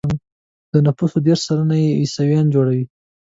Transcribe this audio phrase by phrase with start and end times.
[0.73, 2.85] د نفوسو دېرش سلنه يې عیسویان جوړوي.